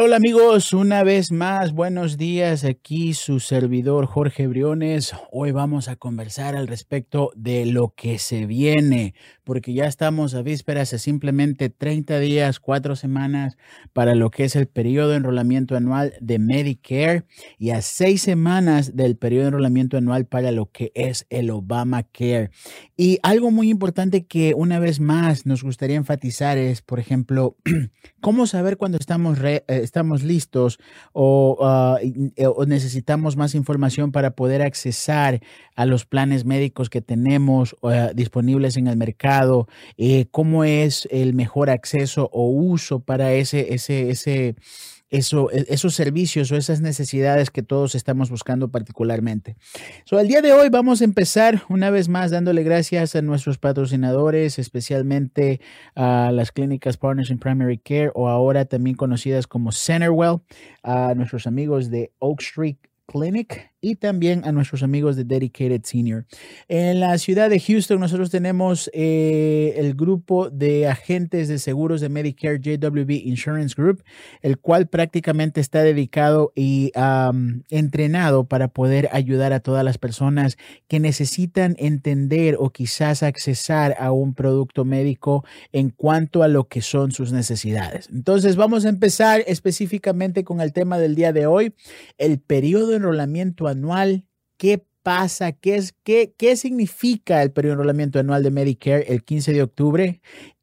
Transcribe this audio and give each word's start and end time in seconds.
Hola, 0.00 0.07
hola 0.08 0.16
amigos, 0.16 0.72
una 0.72 1.02
vez 1.02 1.32
más, 1.32 1.74
buenos 1.74 2.16
días, 2.16 2.64
aquí 2.64 3.12
su 3.12 3.40
servidor 3.40 4.06
Jorge 4.06 4.46
Briones. 4.46 5.12
Hoy 5.30 5.50
vamos 5.50 5.88
a 5.88 5.96
conversar 5.96 6.56
al 6.56 6.66
respecto 6.66 7.30
de 7.36 7.66
lo 7.66 7.92
que 7.94 8.18
se 8.18 8.46
viene, 8.46 9.12
porque 9.44 9.74
ya 9.74 9.84
estamos 9.84 10.34
a 10.34 10.40
vísperas 10.40 10.92
de 10.92 10.98
simplemente 10.98 11.68
30 11.68 12.20
días, 12.20 12.58
4 12.58 12.96
semanas 12.96 13.58
para 13.92 14.14
lo 14.14 14.30
que 14.30 14.44
es 14.44 14.56
el 14.56 14.66
periodo 14.66 15.10
de 15.10 15.16
enrolamiento 15.16 15.76
anual 15.76 16.14
de 16.22 16.38
Medicare 16.38 17.24
y 17.58 17.70
a 17.70 17.82
6 17.82 18.22
semanas 18.22 18.96
del 18.96 19.14
periodo 19.18 19.42
de 19.42 19.48
enrolamiento 19.48 19.98
anual 19.98 20.24
para 20.24 20.52
lo 20.52 20.70
que 20.72 20.90
es 20.94 21.26
el 21.28 21.50
Obamacare. 21.50 22.48
Y 22.96 23.18
algo 23.22 23.50
muy 23.50 23.68
importante 23.68 24.24
que 24.24 24.54
una 24.54 24.78
vez 24.78 25.00
más 25.00 25.44
nos 25.44 25.62
gustaría 25.62 25.96
enfatizar 25.96 26.56
es, 26.56 26.80
por 26.80 26.98
ejemplo, 26.98 27.58
cómo 28.22 28.46
saber 28.46 28.78
cuando 28.78 28.96
estamos 28.96 29.38
estamos 29.68 29.97
listos 30.22 30.78
ah, 31.14 31.98
eh, 32.02 32.46
o, 32.46 32.64
necesitamos 32.66 33.36
más 33.36 33.54
información 33.54 34.12
para 34.12 34.32
poder 34.32 34.62
accesar 34.62 35.40
a 35.76 35.86
los 35.86 36.04
planes 36.06 36.44
médicos 36.44 36.90
que 36.90 37.00
tenemos 37.00 37.76
ah, 37.82 38.10
disponibles 38.14 38.76
en 38.76 38.86
el 38.86 38.96
mercado, 38.96 39.68
eh, 39.96 40.26
cómo 40.30 40.64
es 40.64 41.08
el 41.10 41.34
mejor 41.34 41.70
acceso 41.70 42.28
o 42.32 42.48
uso 42.48 43.00
para 43.00 43.32
ese, 43.32 43.74
ese 43.74 44.56
eso, 45.10 45.50
e, 45.50 45.66
esos 45.68 45.94
servicios 45.94 46.50
o 46.52 46.56
esas 46.56 46.80
necesidades 46.80 47.50
que 47.50 47.62
todos 47.62 47.94
estamos 47.94 48.30
buscando 48.30 48.70
particularmente. 48.70 49.56
So, 50.04 50.18
el 50.18 50.28
día 50.28 50.42
de 50.42 50.52
hoy 50.52 50.68
vamos 50.68 51.00
a 51.00 51.04
empezar 51.04 51.62
una 51.68 51.90
vez 51.90 52.08
más 52.08 52.30
dándole 52.30 52.62
gracias 52.62 53.16
a 53.16 53.22
nuestros 53.22 53.58
patrocinadores, 53.58 54.58
especialmente 54.58 55.60
a 55.94 56.30
las 56.32 56.52
clínicas 56.52 56.96
Partners 56.96 57.30
in 57.30 57.38
Primary 57.38 57.78
Care 57.78 58.10
o 58.14 58.28
ahora 58.28 58.64
también 58.64 58.96
conocidas 58.96 59.46
como 59.46 59.72
Centerwell, 59.72 60.40
a 60.82 61.14
nuestros 61.14 61.46
amigos 61.46 61.90
de 61.90 62.12
Oak 62.18 62.40
Street 62.40 62.76
Clinic 63.06 63.72
y 63.80 63.96
también 63.96 64.42
a 64.44 64.52
nuestros 64.52 64.82
amigos 64.82 65.16
de 65.16 65.24
Dedicated 65.24 65.82
Senior. 65.84 66.26
En 66.68 67.00
la 67.00 67.16
ciudad 67.18 67.48
de 67.50 67.60
Houston 67.60 68.00
nosotros 68.00 68.30
tenemos 68.30 68.90
eh, 68.92 69.74
el 69.76 69.94
grupo 69.94 70.50
de 70.50 70.88
agentes 70.88 71.48
de 71.48 71.58
seguros 71.58 72.00
de 72.00 72.08
Medicare 72.08 72.58
JWB 72.58 73.10
Insurance 73.26 73.74
Group, 73.76 74.02
el 74.42 74.58
cual 74.58 74.88
prácticamente 74.88 75.60
está 75.60 75.82
dedicado 75.82 76.52
y 76.54 76.92
entrenado 77.70 78.44
para 78.44 78.68
poder 78.68 79.08
ayudar 79.12 79.52
a 79.52 79.60
todas 79.60 79.84
las 79.84 79.98
personas 79.98 80.58
que 80.88 81.00
necesitan 81.00 81.76
entender 81.78 82.56
o 82.58 82.70
quizás 82.70 83.22
accesar 83.22 83.96
a 83.98 84.12
un 84.12 84.34
producto 84.34 84.84
médico 84.84 85.44
en 85.72 85.90
cuanto 85.90 86.42
a 86.42 86.48
lo 86.48 86.68
que 86.68 86.82
son 86.82 87.12
sus 87.12 87.32
necesidades. 87.32 88.08
Entonces 88.12 88.56
vamos 88.56 88.84
a 88.84 88.88
empezar 88.88 89.42
específicamente 89.46 90.44
con 90.44 90.60
el 90.60 90.72
tema 90.72 90.98
del 90.98 91.14
día 91.14 91.32
de 91.32 91.46
hoy, 91.46 91.74
el 92.18 92.38
periodo 92.40 92.88
de 92.88 92.96
enrolamiento 92.96 93.67
anual, 93.68 94.24
qué 94.56 94.84
pasa, 95.02 95.52
qué, 95.52 95.76
es, 95.76 95.94
qué, 96.02 96.34
qué 96.36 96.56
significa 96.56 97.42
el 97.42 97.52
periodo 97.52 97.76
de 97.76 97.80
enrolamiento 97.80 98.18
anual 98.18 98.42
de 98.42 98.50
Medicare 98.50 99.06
el 99.08 99.24
15 99.24 99.52
de 99.52 99.62
octubre 99.62 100.20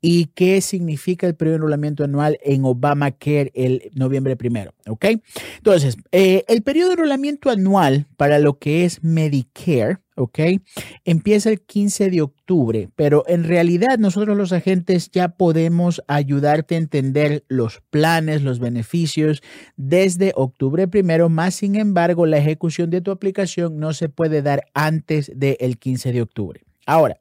y 0.08 0.28
qué 0.36 0.62
significa 0.62 1.26
el 1.26 1.34
periodo 1.34 1.54
de 1.54 1.58
enrolamiento 1.58 2.04
anual 2.04 2.38
en 2.44 2.64
Obamacare 2.64 3.52
el 3.56 3.90
noviembre 3.96 4.36
primero, 4.36 4.72
¿ok? 4.88 5.06
Entonces, 5.58 5.98
eh, 6.12 6.44
el 6.48 6.62
periodo 6.62 6.90
de 6.90 6.94
enrolamiento 6.94 7.50
anual 7.50 8.06
para 8.16 8.38
lo 8.38 8.60
que 8.60 8.86
es 8.86 9.04
Medicare 9.04 9.98
¿ok? 10.16 10.40
Empieza 11.06 11.50
el 11.50 11.60
15 11.60 12.12
de 12.12 12.22
octubre, 12.22 12.90
pero 12.96 13.24
en 13.28 13.44
realidad 13.44 13.98
nosotros 13.98 14.38
los 14.38 14.54
agentes 14.54 15.10
ya 15.12 15.30
podemos 15.30 16.04
ayudarte 16.08 16.76
a 16.76 16.78
entender 16.78 17.44
los 17.48 17.82
planes, 17.90 18.44
los 18.44 18.60
beneficios 18.60 19.42
desde 19.76 20.34
octubre 20.36 20.88
primero, 20.88 21.30
más 21.30 21.56
sin 21.56 21.76
embargo 21.76 22.28
la 22.28 22.38
ejecución 22.38 22.92
de 22.92 23.02
tu 23.02 23.10
aplicación 23.10 23.80
no 23.80 23.92
se 23.94 24.08
puede 24.08 24.44
dar 24.44 24.66
antes 24.76 25.32
del 25.36 25.80
15 25.80 26.14
de 26.14 26.22
octubre. 26.22 26.65
Ahora, 26.86 27.18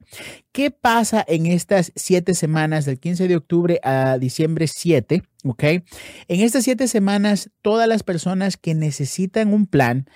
¿qué 0.53 0.71
pasa 0.71 1.25
en 1.27 1.47
estas 1.47 1.93
siete 1.97 2.35
semanas 2.35 2.85
del 2.85 3.01
15 3.01 3.29
de 3.29 3.37
octubre 3.37 3.81
a 3.83 4.19
diciembre 4.19 4.67
7? 4.67 5.23
¿Ok? 5.45 5.63
En 5.63 5.85
estas 6.29 6.65
siete 6.65 6.87
semanas, 6.89 7.51
todas 7.63 7.89
las 7.89 8.03
personas 8.03 8.57
que 8.57 8.75
necesitan 8.75 9.53
un 9.55 9.67
plan 9.67 10.07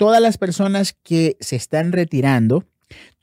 todas 0.00 0.22
las 0.22 0.38
personas 0.38 0.94
que 1.02 1.36
se 1.40 1.56
están 1.56 1.92
retirando, 1.92 2.64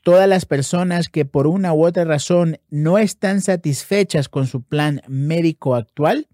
todas 0.02 0.28
las 0.28 0.46
personas 0.46 1.08
que 1.08 1.24
por 1.24 1.46
una 1.46 1.72
u 1.72 1.84
otra 1.84 2.04
razón 2.04 2.58
no 2.70 2.98
están 2.98 3.40
satisfechas 3.40 4.28
con 4.28 4.46
su 4.46 4.62
plan 4.62 5.02
médico 5.08 5.74
actual, 5.74 6.28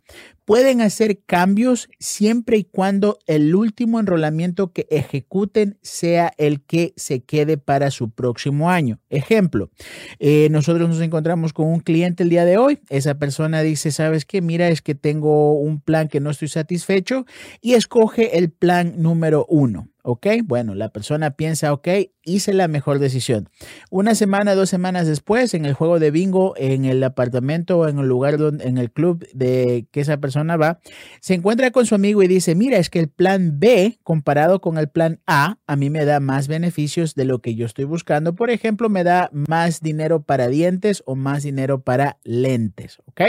pueden 0.44 0.80
hacer 0.80 1.20
cambios 1.24 1.88
siempre 1.98 2.58
y 2.58 2.64
cuando 2.64 3.18
el 3.26 3.54
último 3.54 3.98
enrolamiento 3.98 4.72
que 4.72 4.86
ejecuten 4.90 5.78
sea 5.82 6.32
el 6.36 6.62
que 6.62 6.92
se 6.96 7.22
quede 7.22 7.56
para 7.56 7.90
su 7.90 8.10
próximo 8.10 8.70
año. 8.70 9.00
Ejemplo, 9.08 9.70
eh, 10.18 10.48
nosotros 10.50 10.88
nos 10.88 11.00
encontramos 11.00 11.52
con 11.52 11.66
un 11.66 11.80
cliente 11.80 12.22
el 12.22 12.28
día 12.28 12.44
de 12.44 12.58
hoy. 12.58 12.80
Esa 12.90 13.14
persona 13.18 13.62
dice, 13.62 13.90
¿sabes 13.90 14.24
qué? 14.24 14.42
Mira, 14.42 14.68
es 14.68 14.82
que 14.82 14.94
tengo 14.94 15.58
un 15.58 15.80
plan 15.80 16.08
que 16.08 16.20
no 16.20 16.30
estoy 16.30 16.48
satisfecho 16.48 17.24
y 17.60 17.74
escoge 17.74 18.38
el 18.38 18.50
plan 18.50 18.94
número 18.98 19.46
uno. 19.48 19.88
¿Ok? 20.02 20.26
Bueno, 20.44 20.74
la 20.74 20.90
persona 20.90 21.30
piensa, 21.30 21.72
ok, 21.72 21.88
hice 22.24 22.52
la 22.52 22.68
mejor 22.68 22.98
decisión. 22.98 23.48
Una 23.90 24.14
semana, 24.14 24.54
dos 24.54 24.70
semanas 24.70 25.06
después, 25.06 25.54
en 25.54 25.64
el 25.64 25.74
juego 25.74 25.98
de 25.98 26.10
bingo, 26.10 26.54
en 26.56 26.84
el 26.84 27.02
apartamento 27.02 27.78
o 27.78 27.88
en 27.88 27.98
el 27.98 28.06
lugar 28.06 28.38
donde, 28.38 28.64
en 28.64 28.78
el 28.78 28.90
club 28.90 29.26
de 29.32 29.86
que 29.90 30.00
esa 30.00 30.18
persona 30.18 30.56
va, 30.56 30.80
se 31.20 31.34
encuentra 31.34 31.70
con 31.70 31.86
su 31.86 31.94
amigo 31.94 32.22
y 32.22 32.28
dice, 32.28 32.54
mira, 32.54 32.78
es 32.78 32.90
que 32.90 33.00
el 33.00 33.08
plan 33.08 33.58
B 33.58 33.98
comparado 34.02 34.60
con 34.60 34.78
el 34.78 34.88
plan 34.88 35.20
A, 35.26 35.58
a 35.66 35.76
mí 35.76 35.90
me 35.90 36.04
da 36.04 36.20
más 36.20 36.48
beneficios 36.48 37.14
de 37.14 37.24
lo 37.24 37.40
que 37.40 37.54
yo 37.54 37.66
estoy 37.66 37.84
buscando. 37.84 38.34
Por 38.34 38.50
ejemplo, 38.50 38.88
me 38.88 39.04
da 39.04 39.30
más 39.32 39.80
dinero 39.80 40.22
para 40.22 40.48
dientes 40.48 41.02
o 41.06 41.14
más 41.14 41.42
dinero 41.42 41.82
para 41.82 42.18
lentes. 42.24 42.98
¿Ok? 43.06 43.22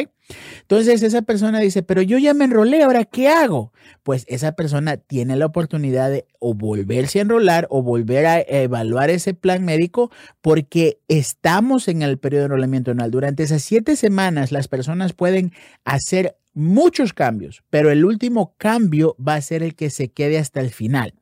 Entonces 0.62 1.04
esa 1.04 1.22
persona 1.22 1.60
dice, 1.60 1.84
pero 1.84 2.02
yo 2.02 2.18
ya 2.18 2.34
me 2.34 2.46
enrolé, 2.46 2.82
ahora 2.82 3.06
¿qué 3.06 3.30
hago? 3.30 3.72
Pues 4.02 4.26
esa 4.28 4.54
persona 4.54 4.98
tiene 4.98 5.36
la 5.36 5.46
oportunidad 5.46 6.10
de 6.10 6.26
o 6.40 6.56
volverse 6.56 7.20
a 7.20 7.22
enrolar 7.24 7.68
o 7.70 7.84
volver 7.84 8.26
a 8.26 8.40
evaluar 8.40 8.85
ese 9.10 9.34
plan 9.34 9.64
médico 9.64 10.12
porque 10.42 11.00
estamos 11.08 11.88
en 11.88 12.02
el 12.02 12.18
periodo 12.18 12.44
de 12.44 12.46
enrolamiento 12.48 12.92
anual. 12.92 13.12
Durante 13.12 13.44
esas 13.44 13.62
siete 13.62 13.96
semanas 13.96 14.52
las 14.52 14.68
personas 14.68 15.14
pueden 15.14 15.52
hacer 15.84 16.38
muchos 16.54 17.14
cambios, 17.14 17.64
pero 17.70 17.92
el 17.92 18.06
último 18.06 18.56
cambio 18.58 19.16
va 19.20 19.36
a 19.36 19.42
ser 19.42 19.62
el 19.62 19.76
que 19.76 19.90
se 19.90 20.10
quede 20.10 20.40
hasta 20.40 20.62
el 20.62 20.72
final. 20.72 21.14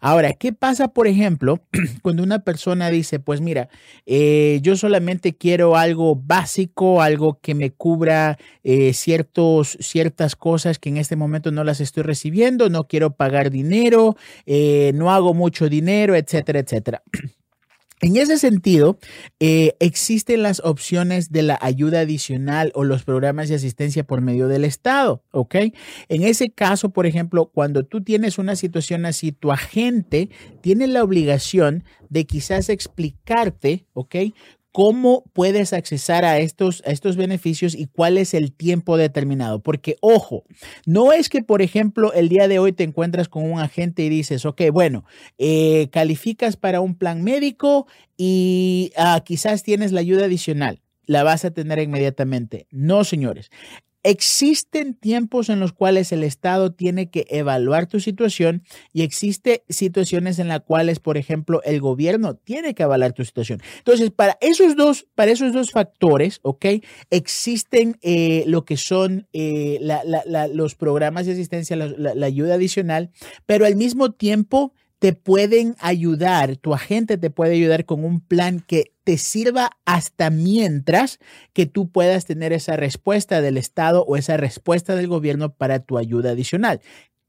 Ahora, 0.00 0.32
¿qué 0.32 0.52
pasa, 0.52 0.88
por 0.88 1.06
ejemplo, 1.06 1.60
cuando 2.02 2.22
una 2.22 2.40
persona 2.40 2.90
dice, 2.90 3.18
pues 3.20 3.40
mira, 3.40 3.68
eh, 4.06 4.60
yo 4.62 4.76
solamente 4.76 5.36
quiero 5.36 5.76
algo 5.76 6.16
básico, 6.16 7.02
algo 7.02 7.38
que 7.40 7.54
me 7.54 7.70
cubra 7.70 8.38
eh, 8.64 8.92
ciertos, 8.92 9.76
ciertas 9.80 10.36
cosas 10.36 10.78
que 10.78 10.88
en 10.88 10.96
este 10.96 11.16
momento 11.16 11.50
no 11.50 11.64
las 11.64 11.80
estoy 11.80 12.02
recibiendo, 12.02 12.68
no 12.68 12.86
quiero 12.88 13.14
pagar 13.14 13.50
dinero, 13.50 14.16
eh, 14.46 14.92
no 14.94 15.12
hago 15.12 15.34
mucho 15.34 15.68
dinero, 15.68 16.14
etcétera, 16.14 16.60
etcétera? 16.60 17.02
En 18.04 18.16
ese 18.16 18.36
sentido, 18.36 18.98
eh, 19.38 19.76
existen 19.78 20.42
las 20.42 20.58
opciones 20.64 21.30
de 21.30 21.42
la 21.42 21.56
ayuda 21.62 22.00
adicional 22.00 22.72
o 22.74 22.82
los 22.82 23.04
programas 23.04 23.48
de 23.48 23.54
asistencia 23.54 24.02
por 24.02 24.20
medio 24.20 24.48
del 24.48 24.64
Estado, 24.64 25.22
¿ok? 25.30 25.54
En 26.08 26.24
ese 26.24 26.50
caso, 26.50 26.90
por 26.90 27.06
ejemplo, 27.06 27.52
cuando 27.54 27.84
tú 27.84 28.02
tienes 28.02 28.38
una 28.38 28.56
situación 28.56 29.06
así, 29.06 29.30
tu 29.30 29.52
agente 29.52 30.30
tiene 30.62 30.88
la 30.88 31.04
obligación 31.04 31.84
de 32.08 32.26
quizás 32.26 32.70
explicarte, 32.70 33.86
¿ok? 33.92 34.16
Cómo 34.72 35.24
puedes 35.32 35.72
accesar 35.72 36.24
a 36.24 36.38
estos, 36.38 36.82
a 36.86 36.90
estos 36.90 37.16
beneficios 37.16 37.74
y 37.74 37.86
cuál 37.86 38.18
es 38.18 38.34
el 38.34 38.52
tiempo 38.52 38.96
determinado. 38.96 39.62
Porque, 39.62 39.96
ojo, 40.00 40.44
no 40.86 41.12
es 41.12 41.28
que, 41.28 41.42
por 41.42 41.62
ejemplo, 41.62 42.12
el 42.14 42.28
día 42.28 42.48
de 42.48 42.58
hoy 42.58 42.72
te 42.72 42.84
encuentras 42.84 43.28
con 43.28 43.50
un 43.50 43.60
agente 43.60 44.02
y 44.02 44.08
dices, 44.08 44.44
ok, 44.46 44.62
bueno, 44.72 45.04
eh, 45.38 45.88
calificas 45.92 46.56
para 46.56 46.80
un 46.80 46.96
plan 46.96 47.22
médico 47.22 47.86
y 48.16 48.92
ah, 48.96 49.22
quizás 49.24 49.62
tienes 49.62 49.92
la 49.92 50.00
ayuda 50.00 50.24
adicional 50.24 50.80
la 51.04 51.24
vas 51.24 51.44
a 51.44 51.50
tener 51.50 51.78
inmediatamente. 51.78 52.66
No, 52.70 53.04
señores. 53.04 53.50
Existen 54.04 54.94
tiempos 54.94 55.48
en 55.48 55.60
los 55.60 55.72
cuales 55.72 56.12
el 56.12 56.24
Estado 56.24 56.72
tiene 56.72 57.10
que 57.10 57.26
evaluar 57.30 57.86
tu 57.86 58.00
situación 58.00 58.64
y 58.92 59.02
existe 59.02 59.64
situaciones 59.68 60.38
en 60.38 60.48
las 60.48 60.62
cuales, 60.62 60.98
por 60.98 61.16
ejemplo, 61.16 61.62
el 61.64 61.80
gobierno 61.80 62.34
tiene 62.34 62.74
que 62.74 62.82
evaluar 62.82 63.12
tu 63.12 63.24
situación. 63.24 63.60
Entonces, 63.78 64.10
para 64.10 64.38
esos 64.40 64.76
dos, 64.76 65.06
para 65.14 65.30
esos 65.30 65.52
dos 65.52 65.70
factores, 65.70 66.40
¿ok? 66.42 66.66
Existen 67.10 67.98
eh, 68.02 68.44
lo 68.46 68.64
que 68.64 68.76
son 68.76 69.28
eh, 69.32 69.78
los 70.52 70.74
programas 70.74 71.26
de 71.26 71.32
asistencia, 71.32 71.76
la 71.76 72.26
ayuda 72.26 72.54
adicional, 72.54 73.10
pero 73.46 73.66
al 73.66 73.76
mismo 73.76 74.12
tiempo 74.12 74.72
te 75.02 75.12
pueden 75.12 75.74
ayudar, 75.80 76.56
tu 76.58 76.74
agente 76.74 77.18
te 77.18 77.28
puede 77.28 77.54
ayudar 77.54 77.86
con 77.86 78.04
un 78.04 78.20
plan 78.20 78.60
que 78.60 78.91
te 79.04 79.18
sirva 79.18 79.70
hasta 79.84 80.30
mientras 80.30 81.18
que 81.52 81.66
tú 81.66 81.90
puedas 81.90 82.24
tener 82.24 82.52
esa 82.52 82.76
respuesta 82.76 83.40
del 83.40 83.56
Estado 83.56 84.04
o 84.04 84.16
esa 84.16 84.36
respuesta 84.36 84.94
del 84.94 85.08
gobierno 85.08 85.54
para 85.54 85.80
tu 85.80 85.98
ayuda 85.98 86.30
adicional. 86.30 86.80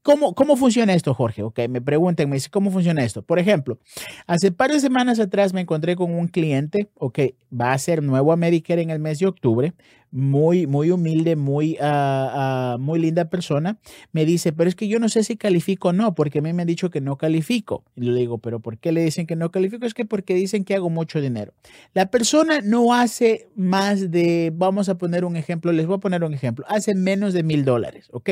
¿Cómo, 0.04 0.34
¿Cómo 0.34 0.56
funciona 0.56 0.92
esto, 0.92 1.14
Jorge? 1.14 1.42
Ok, 1.42 1.60
me 1.70 1.80
preguntan, 1.80 2.28
me 2.28 2.36
dicen, 2.36 2.50
¿cómo 2.52 2.70
funciona 2.70 3.02
esto? 3.02 3.22
Por 3.22 3.38
ejemplo, 3.38 3.78
hace 4.26 4.52
par 4.52 4.70
de 4.70 4.78
semanas 4.78 5.18
atrás 5.18 5.54
me 5.54 5.62
encontré 5.62 5.96
con 5.96 6.14
un 6.14 6.28
cliente, 6.28 6.90
ok, 6.96 7.20
va 7.58 7.72
a 7.72 7.78
ser 7.78 8.02
nuevo 8.02 8.30
a 8.30 8.36
Medicare 8.36 8.82
en 8.82 8.90
el 8.90 8.98
mes 8.98 9.18
de 9.20 9.26
octubre, 9.26 9.72
muy, 10.14 10.68
muy 10.68 10.92
humilde, 10.92 11.34
muy, 11.34 11.76
uh, 11.80 12.76
uh, 12.76 12.78
muy 12.78 13.00
linda 13.00 13.24
persona, 13.24 13.78
me 14.12 14.24
dice, 14.24 14.52
pero 14.52 14.68
es 14.68 14.76
que 14.76 14.86
yo 14.86 15.00
no 15.00 15.08
sé 15.08 15.24
si 15.24 15.36
califico 15.36 15.88
o 15.88 15.92
no, 15.92 16.14
porque 16.14 16.38
a 16.38 16.42
mí 16.42 16.52
me 16.52 16.62
han 16.62 16.68
dicho 16.68 16.88
que 16.88 17.00
no 17.00 17.18
califico. 17.18 17.82
Y 17.96 18.02
le 18.02 18.20
digo, 18.20 18.38
pero 18.38 18.60
¿por 18.60 18.78
qué 18.78 18.92
le 18.92 19.02
dicen 19.02 19.26
que 19.26 19.34
no 19.34 19.50
califico? 19.50 19.84
Es 19.84 19.92
que 19.92 20.04
porque 20.04 20.34
dicen 20.34 20.64
que 20.64 20.76
hago 20.76 20.88
mucho 20.88 21.20
dinero. 21.20 21.52
La 21.94 22.12
persona 22.12 22.60
no 22.62 22.94
hace 22.94 23.48
más 23.56 24.12
de, 24.12 24.52
vamos 24.54 24.88
a 24.88 24.98
poner 24.98 25.24
un 25.24 25.36
ejemplo, 25.36 25.72
les 25.72 25.86
voy 25.86 25.96
a 25.96 25.98
poner 25.98 26.22
un 26.22 26.32
ejemplo, 26.32 26.64
hace 26.68 26.94
menos 26.94 27.34
de 27.34 27.42
mil 27.42 27.64
dólares, 27.64 28.06
¿ok? 28.12 28.30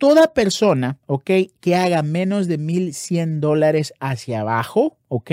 Toda 0.00 0.32
persona, 0.32 0.98
¿ok? 1.04 1.30
Que 1.60 1.76
haga 1.76 2.02
menos 2.02 2.48
de 2.48 2.56
mil 2.56 2.94
cien 2.94 3.38
dólares 3.38 3.92
hacia 4.00 4.40
abajo, 4.40 4.96
¿ok? 5.08 5.30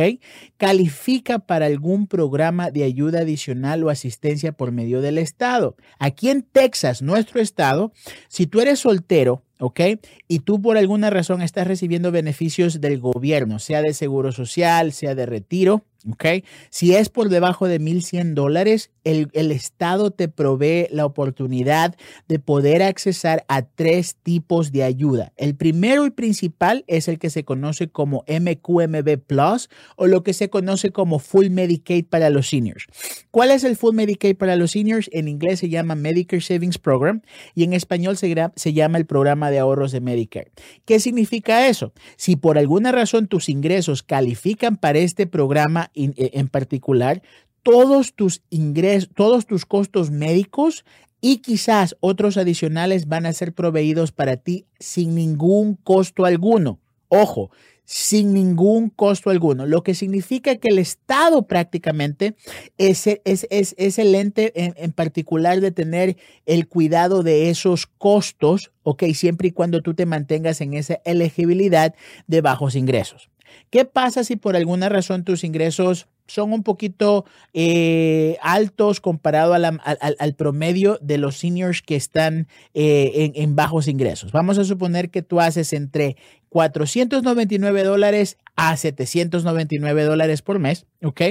Califica 0.57 1.39
para 1.39 1.67
algún 1.67 2.05
programa 2.05 2.69
de 2.69 2.83
ayuda 2.83 3.19
adicional 3.19 3.81
o 3.85 3.89
asistencia 3.89 4.51
por 4.51 4.73
medio 4.73 4.99
del 4.99 5.19
Estado. 5.19 5.77
Aquí 5.99 6.29
en 6.29 6.41
Texas, 6.41 7.01
nuestro 7.01 7.39
estado, 7.39 7.93
si 8.27 8.45
tú 8.45 8.59
eres 8.59 8.79
soltero, 8.79 9.41
¿ok? 9.57 9.79
Y 10.27 10.39
tú 10.39 10.61
por 10.61 10.75
alguna 10.75 11.09
razón 11.11 11.41
estás 11.41 11.65
recibiendo 11.65 12.11
beneficios 12.11 12.81
del 12.81 12.99
gobierno, 12.99 13.59
sea 13.59 13.81
de 13.81 13.93
seguro 13.93 14.33
social, 14.33 14.91
sea 14.91 15.15
de 15.15 15.27
retiro, 15.27 15.85
¿ok? 16.11 16.43
Si 16.69 16.95
es 16.95 17.09
por 17.09 17.29
debajo 17.29 17.67
de 17.67 17.79
1.100 17.79 18.33
dólares, 18.33 18.91
el, 19.03 19.29
el, 19.33 19.51
Estado 19.51 20.11
te 20.11 20.27
provee 20.27 20.87
la 20.91 21.05
oportunidad 21.05 21.95
de 22.27 22.39
poder 22.39 22.83
accesar 22.83 23.45
a 23.47 23.61
tres 23.61 24.17
tipos 24.21 24.71
de 24.71 24.83
ayuda. 24.83 25.31
El 25.37 25.55
primero 25.55 26.05
y 26.05 26.11
principal 26.11 26.83
es 26.87 27.07
el 27.07 27.17
que 27.17 27.29
se 27.29 27.45
conoce 27.45 27.87
como 27.87 28.25
MQMB 28.27 29.19
Plus 29.25 29.69
o 29.95 30.07
lo 30.07 30.23
que 30.23 30.33
se 30.33 30.49
conoce 30.49 30.91
como 30.91 31.19
Full 31.19 31.49
Medicaid 31.49 32.05
para 32.05 32.29
los 32.29 32.49
seniors. 32.49 32.85
¿Cuál 33.31 33.51
es 33.51 33.63
el 33.63 33.77
Full 33.77 33.95
Medicaid 33.95 34.35
para 34.35 34.55
los 34.55 34.71
seniors? 34.71 35.09
En 35.13 35.27
inglés 35.27 35.59
se 35.59 35.69
llama 35.69 35.95
Medicare 35.95 36.41
Savings 36.41 36.77
Program 36.77 37.21
y 37.55 37.63
en 37.63 37.73
español 37.73 38.17
se, 38.17 38.35
se 38.55 38.73
llama 38.73 38.97
el 38.97 39.05
programa 39.05 39.51
de 39.51 39.59
ahorros 39.59 39.91
de 39.91 40.01
Medicare. 40.01 40.51
¿Qué 40.85 40.99
significa 40.99 41.67
eso? 41.67 41.93
Si 42.17 42.35
por 42.35 42.57
alguna 42.57 42.91
razón 42.91 43.27
tus 43.27 43.49
ingresos 43.49 44.03
califican 44.03 44.75
para 44.75 44.99
este 44.99 45.27
programa 45.27 45.86
e, 45.93 46.11
en 46.15 46.47
particular, 46.47 47.21
todos 47.63 48.13
tus 48.13 48.41
ingresos, 48.49 49.09
todos 49.13 49.45
tus 49.45 49.65
costos 49.65 50.11
médicos 50.11 50.85
y 51.21 51.37
quizás 51.37 51.95
otros 51.99 52.37
adicionales 52.37 53.07
van 53.07 53.25
a 53.25 53.33
ser 53.33 53.53
proveídos 53.53 54.11
para 54.11 54.37
ti 54.37 54.65
sin 54.79 55.15
ningún 55.15 55.75
costo 55.75 56.25
alguno. 56.25 56.79
Ojo, 57.09 57.51
sin 57.87 58.33
ningún 58.33 58.89
costo 58.89 59.29
alguno, 59.29 59.65
lo 59.65 59.81
que 59.81 59.95
significa 59.95 60.57
que 60.57 60.67
el 60.67 60.77
Estado 60.77 61.47
prácticamente 61.47 62.35
es, 62.77 63.07
es, 63.07 63.47
es, 63.49 63.75
es 63.77 63.97
el 63.97 64.13
ente 64.13 64.51
en, 64.61 64.73
en, 64.75 64.91
particular 64.91 65.61
de 65.61 65.71
tener 65.71 66.17
el 66.45 66.67
cuidado 66.67 67.23
de 67.23 67.49
esos 67.49 67.87
costos, 67.87 68.71
ok, 68.83 69.03
siempre 69.13 69.47
y 69.47 69.51
cuando 69.51 69.81
tú 69.81 69.93
te 69.93 70.05
mantengas 70.05 70.59
en 70.59 70.73
esa 70.73 70.99
elegibilidad 71.05 71.95
de 72.27 72.41
bajos 72.41 72.75
ingresos. 72.75 73.29
¿Qué 73.69 73.85
pasa 73.85 74.23
si 74.23 74.35
por 74.35 74.55
alguna 74.55 74.89
razón 74.89 75.23
tus 75.23 75.43
ingresos 75.43 76.07
son 76.27 76.51
un 76.53 76.63
poquito 76.63 77.25
eh, 77.53 78.37
altos 78.41 78.99
comparado 78.99 79.53
al, 79.53 80.35
promedio 80.35 80.99
de 81.01 81.17
los 81.17 81.37
seniors 81.37 81.81
que 81.81 81.95
están 81.95 82.47
eh, 82.73 83.31
en, 83.35 83.55
bajos 83.55 83.87
ingresos? 83.87 84.31
Vamos 84.31 84.57
a 84.57 84.65
suponer 84.65 85.09
que 85.09 85.21
tú 85.21 85.39
haces 85.39 85.73
entre 85.73 86.17
499 86.49 87.83
dólares 87.83 88.37
a 88.55 88.75
799 88.75 90.03
dólares 90.03 90.41
por 90.41 90.59
mes, 90.59 90.85
¿ok? 91.03 91.21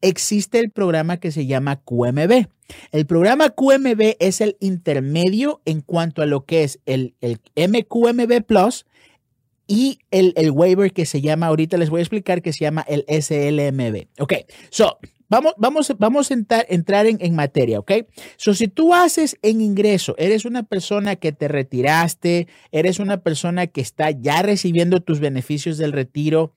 Existe 0.00 0.58
el 0.58 0.70
programa 0.70 1.18
que 1.18 1.30
se 1.30 1.46
llama 1.46 1.76
QMB. 1.76 2.46
El 2.90 3.06
programa 3.06 3.50
QMB 3.50 4.16
es 4.18 4.40
el 4.40 4.56
intermedio 4.58 5.60
en 5.64 5.80
cuanto 5.80 6.22
a 6.22 6.26
lo 6.26 6.44
que 6.44 6.64
es 6.64 6.80
el 6.86 7.14
MQMB 7.54 8.42
Plus 8.44 8.86
y 9.66 10.00
el, 10.10 10.32
el, 10.36 10.50
waiver 10.50 10.92
que 10.92 11.06
se 11.06 11.20
llama, 11.20 11.46
ahorita 11.46 11.76
les 11.76 11.90
voy 11.90 12.00
a 12.00 12.02
explicar, 12.02 12.42
que 12.42 12.52
se 12.52 12.64
llama 12.64 12.84
el 12.88 13.04
SLMB. 13.08 14.06
Ok, 14.18 14.34
so, 14.70 14.98
vamos, 15.28 15.54
vamos, 15.56 15.92
vamos 15.98 16.30
a 16.30 16.34
entrar, 16.34 16.66
entrar 16.68 17.06
en, 17.06 17.18
en, 17.20 17.34
materia, 17.34 17.78
ok. 17.78 17.92
So, 18.36 18.54
si 18.54 18.68
tú 18.68 18.94
haces 18.94 19.38
en 19.42 19.60
ingreso, 19.60 20.14
eres 20.18 20.44
una 20.44 20.62
persona 20.64 21.16
que 21.16 21.32
te 21.32 21.48
retiraste, 21.48 22.48
eres 22.70 22.98
una 22.98 23.22
persona 23.22 23.66
que 23.66 23.80
está 23.80 24.10
ya 24.10 24.42
recibiendo 24.42 25.00
tus 25.00 25.20
beneficios 25.20 25.78
del 25.78 25.92
retiro, 25.92 26.54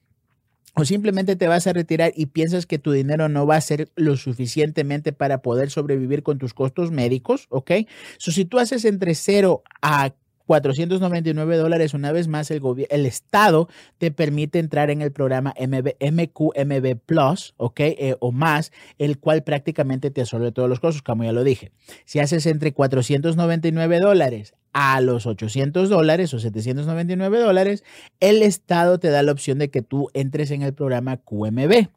o 0.78 0.84
simplemente 0.84 1.36
te 1.36 1.48
vas 1.48 1.66
a 1.66 1.72
retirar 1.72 2.12
y 2.14 2.26
piensas 2.26 2.66
que 2.66 2.78
tu 2.78 2.92
dinero 2.92 3.30
no 3.30 3.46
va 3.46 3.56
a 3.56 3.60
ser 3.62 3.90
lo 3.96 4.18
suficientemente 4.18 5.14
para 5.14 5.40
poder 5.40 5.70
sobrevivir 5.70 6.22
con 6.22 6.36
tus 6.36 6.52
costos 6.52 6.90
médicos, 6.90 7.46
¿ok? 7.48 7.70
So, 8.18 8.30
si 8.30 8.44
tú 8.44 8.58
haces 8.58 8.84
entre 8.84 9.14
0 9.14 9.62
a 9.80 10.12
499 10.46 11.56
dólares. 11.56 11.94
Una 11.94 12.12
vez 12.12 12.28
más, 12.28 12.50
el, 12.50 12.62
el 12.88 13.06
Estado 13.06 13.68
te 13.98 14.10
permite 14.10 14.58
entrar 14.58 14.90
en 14.90 15.02
el 15.02 15.12
programa 15.12 15.54
MB, 15.58 15.94
MQMB 16.00 16.96
Plus, 17.04 17.54
¿ok? 17.56 17.80
Eh, 17.80 18.16
o 18.20 18.32
más, 18.32 18.72
el 18.98 19.18
cual 19.18 19.42
prácticamente 19.42 20.10
te 20.10 20.22
absorbe 20.22 20.52
todos 20.52 20.68
los 20.68 20.80
costos, 20.80 21.02
como 21.02 21.24
ya 21.24 21.32
lo 21.32 21.44
dije. 21.44 21.72
Si 22.04 22.20
haces 22.20 22.46
entre 22.46 22.72
499 22.72 24.00
dólares 24.00 24.54
a 24.72 25.00
los 25.00 25.26
800 25.26 25.88
dólares 25.88 26.32
o 26.34 26.38
799 26.38 27.38
dólares, 27.38 27.84
el 28.20 28.42
Estado 28.42 28.98
te 28.98 29.08
da 29.08 29.22
la 29.22 29.32
opción 29.32 29.58
de 29.58 29.70
que 29.70 29.82
tú 29.82 30.10
entres 30.14 30.50
en 30.50 30.62
el 30.62 30.74
programa 30.74 31.16
QMB. 31.16 31.88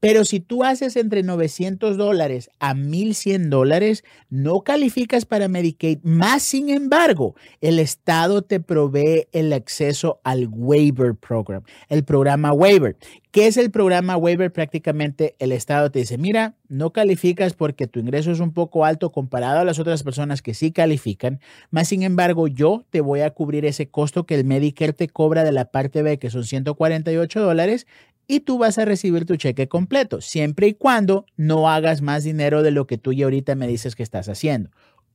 Pero 0.00 0.24
si 0.24 0.40
tú 0.40 0.64
haces 0.64 0.96
entre 0.96 1.22
900 1.22 1.96
dólares 1.96 2.50
a 2.58 2.74
1100 2.74 3.50
dólares, 3.50 4.04
no 4.28 4.62
calificas 4.62 5.24
para 5.24 5.48
Medicaid. 5.48 5.98
Más 6.02 6.42
sin 6.42 6.68
embargo, 6.70 7.34
el 7.60 7.78
Estado 7.78 8.42
te 8.42 8.60
provee 8.60 9.28
el 9.32 9.52
acceso 9.52 10.20
al 10.24 10.48
waiver 10.50 11.14
program, 11.14 11.62
el 11.88 12.04
programa 12.04 12.52
waiver. 12.52 12.96
¿Qué 13.36 13.46
es 13.46 13.58
el 13.58 13.70
programa 13.70 14.16
waiver? 14.16 14.50
Prácticamente 14.50 15.36
el 15.38 15.52
Estado 15.52 15.90
te 15.90 15.98
dice, 15.98 16.16
mira, 16.16 16.54
no 16.68 16.94
calificas 16.94 17.52
porque 17.52 17.86
tu 17.86 18.00
ingreso 18.00 18.32
es 18.32 18.40
un 18.40 18.54
poco 18.54 18.86
alto 18.86 19.12
comparado 19.12 19.60
a 19.60 19.64
las 19.64 19.78
otras 19.78 20.02
personas 20.02 20.40
que 20.40 20.54
sí 20.54 20.72
califican. 20.72 21.40
Más 21.70 21.88
sin 21.88 22.02
embargo, 22.02 22.48
yo 22.48 22.86
te 22.88 23.02
voy 23.02 23.20
a 23.20 23.30
cubrir 23.30 23.66
ese 23.66 23.88
costo 23.90 24.24
que 24.24 24.36
el 24.36 24.46
Medicare 24.46 24.94
te 24.94 25.08
cobra 25.08 25.44
de 25.44 25.52
la 25.52 25.66
parte 25.66 26.02
B, 26.02 26.18
que 26.18 26.30
son 26.30 26.44
148 26.44 27.40
dólares, 27.40 27.86
y 28.26 28.40
tú 28.40 28.58
vas 28.58 28.78
a 28.78 28.84
recibir 28.84 29.24
tu 29.24 29.36
cheque 29.36 29.68
completo, 29.68 30.20
siempre 30.20 30.68
y 30.68 30.74
cuando 30.74 31.26
no 31.36 31.68
hagas 31.68 32.02
más 32.02 32.24
dinero 32.24 32.62
de 32.62 32.70
lo 32.70 32.86
que 32.86 32.98
tú 32.98 33.12
ya 33.12 33.24
ahorita 33.24 33.54
me 33.54 33.66
dices 33.66 33.94
que 33.94 34.02
estás 34.02 34.28
haciendo. 34.28 34.70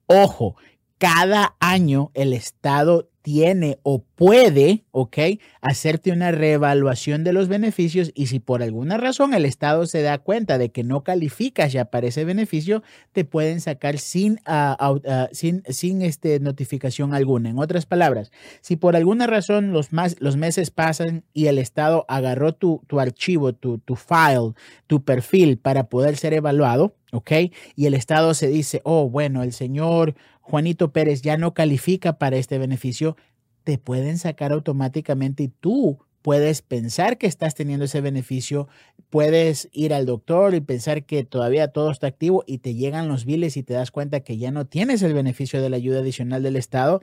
Ojo, 0.08 0.56
cada 1.01 1.55
año 1.60 2.12
el 2.13 2.31
Estado 2.31 3.10
tiene 3.24 3.79
o 3.81 4.03
puede, 4.03 4.86
¿ok? 4.91 5.17
Hacerte 5.60 6.12
una 6.12 6.29
reevaluación 6.29 7.24
de 7.24 7.34
los 7.34 7.48
beneficios 7.48 8.12
y 8.13 8.27
si 8.27 8.39
por 8.39 8.62
alguna 8.62 8.98
razón 8.98 9.34
el 9.34 9.46
Estado 9.46 9.88
se 9.88 10.03
da 10.03 10.20
cuenta 10.20 10.60
de 10.60 10.70
que 10.70 10.84
no 10.84 11.03
calificas 11.03 11.74
ya 11.74 11.86
para 11.86 12.05
ese 12.05 12.24
beneficio, 12.24 12.84
te 13.13 13.25
pueden 13.25 13.62
sacar 13.62 13.98
sin, 13.98 14.39
uh, 14.48 15.00
sin, 15.31 15.63
sin 15.67 16.03
este, 16.03 16.39
notificación 16.39 17.15
alguna. 17.15 17.50
En 17.50 17.58
otras 17.58 17.88
palabras, 17.88 18.31
si 18.62 18.75
por 18.75 18.96
alguna 18.96 19.25
razón 19.25 19.74
los, 19.74 19.91
más, 19.91 20.17
los 20.20 20.38
meses 20.38 20.70
pasan 20.70 21.24
y 21.34 21.48
el 21.48 21.58
Estado 21.58 22.05
agarró 22.10 22.53
tu, 22.53 22.84
tu 22.86 23.00
archivo, 23.00 23.53
tu, 23.53 23.79
tu 23.79 23.96
file, 23.96 24.53
tu 24.86 25.03
perfil 25.03 25.58
para 25.58 25.89
poder 25.89 26.15
ser 26.15 26.34
evaluado, 26.34 26.96
¿ok? 27.12 27.31
Y 27.75 27.88
el 27.88 27.96
Estado 27.96 28.36
se 28.36 28.50
dice, 28.50 28.81
oh, 28.84 29.10
bueno, 29.10 29.41
el 29.41 29.51
señor 29.51 30.13
Juanito 30.41 30.91
Pérez 30.91 31.21
ya 31.21 31.38
no 31.38 31.53
califica 31.53 32.17
para 32.17 32.38
este 32.38 32.57
beneficio, 32.57 33.15
te 33.63 33.77
pueden 33.77 34.17
sacar 34.17 34.51
automáticamente 34.51 35.43
y 35.43 35.48
tú 35.48 36.00
puedes 36.21 36.62
pensar 36.62 37.17
que 37.17 37.27
estás 37.27 37.55
teniendo 37.55 37.86
ese 37.86 38.01
beneficio, 38.01 38.67
puedes 39.10 39.69
ir 39.71 39.93
al 39.93 40.05
doctor 40.05 40.53
y 40.53 40.62
pensar 40.62 41.03
que 41.03 41.24
todavía 41.24 41.69
todo 41.69 41.91
está 41.91 42.07
activo 42.07 42.43
y 42.45 42.60
te 42.60 42.75
llegan 42.75 43.07
los 43.07 43.25
biles 43.25 43.57
y 43.57 43.63
te 43.63 43.74
das 43.74 43.91
cuenta 43.91 44.21
que 44.21 44.38
ya 44.38 44.51
no 44.51 44.65
tienes 44.65 45.01
el 45.01 45.13
beneficio 45.13 45.62
de 45.62 45.69
la 45.69 45.77
ayuda 45.77 46.00
adicional 46.00 46.43
del 46.43 46.55
Estado, 46.55 47.01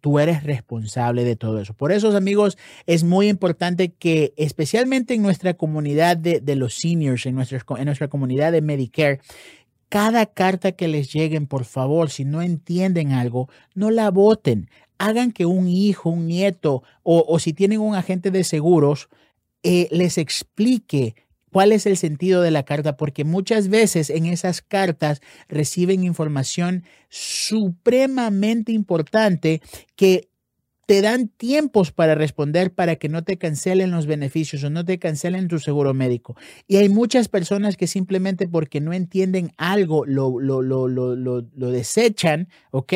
tú 0.00 0.18
eres 0.18 0.44
responsable 0.44 1.24
de 1.24 1.36
todo 1.36 1.60
eso. 1.60 1.74
Por 1.74 1.92
eso, 1.92 2.16
amigos, 2.16 2.56
es 2.86 3.04
muy 3.04 3.28
importante 3.28 3.92
que, 3.92 4.32
especialmente 4.36 5.14
en 5.14 5.22
nuestra 5.22 5.54
comunidad 5.54 6.16
de, 6.16 6.40
de 6.40 6.56
los 6.56 6.74
seniors, 6.74 7.26
en 7.26 7.34
nuestra, 7.34 7.62
en 7.76 7.84
nuestra 7.84 8.08
comunidad 8.08 8.52
de 8.52 8.62
Medicare, 8.62 9.20
cada 9.90 10.24
carta 10.24 10.72
que 10.72 10.88
les 10.88 11.12
lleguen, 11.12 11.46
por 11.46 11.66
favor, 11.66 12.08
si 12.08 12.24
no 12.24 12.40
entienden 12.40 13.12
algo, 13.12 13.50
no 13.74 13.90
la 13.90 14.10
voten 14.10 14.70
hagan 14.96 15.32
que 15.32 15.46
un 15.46 15.66
hijo, 15.66 16.10
un 16.10 16.26
nieto 16.26 16.82
o, 17.02 17.24
o 17.26 17.38
si 17.38 17.54
tienen 17.54 17.80
un 17.80 17.94
agente 17.94 18.30
de 18.30 18.44
seguros, 18.44 19.08
eh, 19.62 19.88
les 19.90 20.18
explique 20.18 21.14
¿Cuál 21.52 21.72
es 21.72 21.84
el 21.86 21.96
sentido 21.96 22.42
de 22.42 22.52
la 22.52 22.62
carta? 22.62 22.96
Porque 22.96 23.24
muchas 23.24 23.68
veces 23.68 24.08
en 24.08 24.26
esas 24.26 24.62
cartas 24.62 25.20
reciben 25.48 26.04
información 26.04 26.84
supremamente 27.08 28.70
importante 28.70 29.60
que 29.96 30.29
te 30.90 31.02
dan 31.02 31.28
tiempos 31.28 31.92
para 31.92 32.16
responder 32.16 32.74
para 32.74 32.96
que 32.96 33.08
no 33.08 33.22
te 33.22 33.38
cancelen 33.38 33.92
los 33.92 34.06
beneficios 34.06 34.64
o 34.64 34.70
no 34.70 34.84
te 34.84 34.98
cancelen 34.98 35.46
tu 35.46 35.60
seguro 35.60 35.94
médico. 35.94 36.34
Y 36.66 36.78
hay 36.78 36.88
muchas 36.88 37.28
personas 37.28 37.76
que 37.76 37.86
simplemente 37.86 38.48
porque 38.48 38.80
no 38.80 38.92
entienden 38.92 39.52
algo 39.56 40.04
lo, 40.04 40.40
lo, 40.40 40.62
lo, 40.62 40.88
lo 40.88 41.70
desechan, 41.70 42.48
¿ok? 42.72 42.92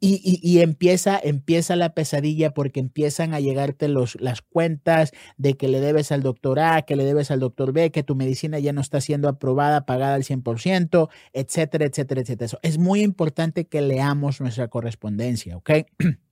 Y, 0.00 0.40
y, 0.42 0.58
empieza, 0.58 1.20
empieza 1.22 1.76
la 1.76 1.94
pesadilla 1.94 2.52
porque 2.52 2.80
empiezan 2.80 3.32
a 3.32 3.38
llegarte 3.38 3.86
los, 3.86 4.20
las 4.20 4.42
cuentas 4.42 5.12
de 5.36 5.54
que 5.54 5.68
le 5.68 5.78
debes 5.78 6.10
al 6.10 6.24
doctor 6.24 6.58
A, 6.58 6.82
que 6.82 6.96
le 6.96 7.04
debes 7.04 7.30
al 7.30 7.38
doctor 7.38 7.72
B, 7.72 7.92
que 7.92 8.02
tu 8.02 8.16
medicina 8.16 8.58
ya 8.58 8.72
no 8.72 8.80
está 8.80 9.00
siendo 9.00 9.28
aprobada, 9.28 9.86
pagada 9.86 10.16
al 10.16 10.24
100%, 10.24 11.08
etcétera, 11.32 11.86
etcétera, 11.86 12.20
etcétera. 12.22 12.58
es 12.62 12.78
muy 12.78 13.02
importante 13.02 13.68
que 13.68 13.82
leamos 13.82 14.40
nuestra 14.40 14.66
correspondencia, 14.66 15.56
¿ok? 15.56 15.70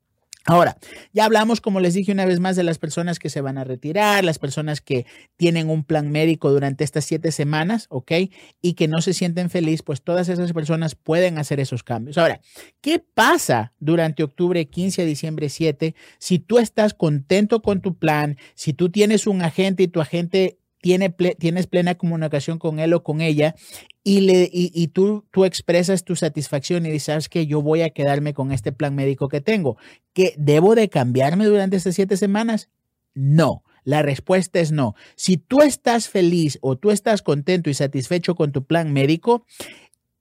Ahora, 0.46 0.76
ya 1.12 1.24
hablamos, 1.24 1.62
como 1.62 1.80
les 1.80 1.94
dije 1.94 2.12
una 2.12 2.26
vez 2.26 2.38
más, 2.38 2.54
de 2.54 2.64
las 2.64 2.78
personas 2.78 3.18
que 3.18 3.30
se 3.30 3.40
van 3.40 3.56
a 3.56 3.64
retirar, 3.64 4.24
las 4.24 4.38
personas 4.38 4.82
que 4.82 5.06
tienen 5.36 5.70
un 5.70 5.84
plan 5.84 6.10
médico 6.10 6.50
durante 6.50 6.84
estas 6.84 7.06
siete 7.06 7.32
semanas, 7.32 7.86
¿ok? 7.88 8.12
Y 8.60 8.74
que 8.74 8.86
no 8.86 9.00
se 9.00 9.14
sienten 9.14 9.48
felices, 9.48 9.82
pues 9.82 10.02
todas 10.02 10.28
esas 10.28 10.52
personas 10.52 10.94
pueden 10.96 11.38
hacer 11.38 11.60
esos 11.60 11.82
cambios. 11.82 12.18
Ahora, 12.18 12.40
¿qué 12.82 12.98
pasa 12.98 13.72
durante 13.80 14.22
octubre 14.22 14.66
15 14.66 15.02
a 15.02 15.04
diciembre 15.06 15.48
7 15.48 15.94
si 16.18 16.38
tú 16.38 16.58
estás 16.58 16.92
contento 16.92 17.62
con 17.62 17.80
tu 17.80 17.96
plan, 17.96 18.36
si 18.54 18.74
tú 18.74 18.90
tienes 18.90 19.26
un 19.26 19.40
agente 19.40 19.84
y 19.84 19.88
tu 19.88 20.02
agente 20.02 20.58
tienes 20.85 21.67
plena 21.67 21.95
comunicación 21.95 22.59
con 22.59 22.79
él 22.79 22.93
o 22.93 23.03
con 23.03 23.23
ella 23.23 23.55
y, 24.03 24.21
le, 24.21 24.49
y, 24.53 24.87
tú, 24.88 25.25
tú 25.31 25.47
expresas 25.47 26.05
tu 26.05 26.14
satisfacción 26.14 26.85
y 26.85 26.91
dices, 26.91 27.31
que 27.31 27.47
yo 27.47 27.62
voy 27.62 27.81
a 27.81 27.91
quedarme 27.91 28.35
con 28.35 28.53
este 28.53 28.71
plan 28.71 28.95
médico 28.95 29.29
que 29.29 29.41
tengo, 29.41 29.79
que 30.12 30.35
debo 30.37 30.75
de 30.75 30.91
cambiarme 30.91 31.47
durante 31.47 31.76
estas 31.76 31.95
siete 31.95 32.19
semanas. 32.19 32.69
No, 33.14 33.62
la 33.85 34.03
respuesta 34.03 34.61
es 34.61 34.73
no. 34.73 34.95
Si 35.17 35.38
tú 35.38 35.62
estás 35.62 36.09
feliz 36.09 36.59
o 36.61 36.76
tú 36.76 36.91
estás 36.91 37.23
contento 37.23 37.71
y 37.71 37.75
satisfecho 37.75 38.35
con 38.35 38.53
tu 38.53 38.67
plan 38.67 38.93
médico, 38.93 39.47